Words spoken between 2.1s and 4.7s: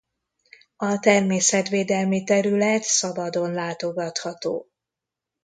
terület szabadon látogatható.